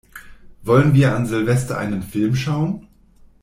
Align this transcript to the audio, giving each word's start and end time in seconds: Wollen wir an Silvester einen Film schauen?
Wollen 0.63 0.95
wir 0.95 1.15
an 1.15 1.27
Silvester 1.27 1.77
einen 1.77 2.01
Film 2.01 2.35
schauen? 2.35 2.87